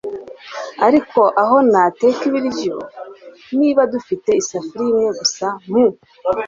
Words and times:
ariko 0.87 1.21
aho 1.41 1.55
nateka 1.71 2.21
ibiryo 2.29 2.75
niba 3.59 3.81
dufite 3.93 4.29
isafuriya 4.41 4.91
imwe 4.93 5.11
gusa? 5.19 5.47
mu 5.69 5.83